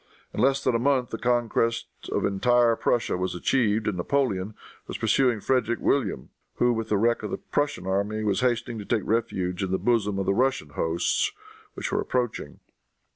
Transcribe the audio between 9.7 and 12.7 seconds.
bosom of the Russian hosts which were approaching.